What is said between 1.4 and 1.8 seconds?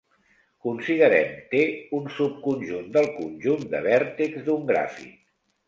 "T"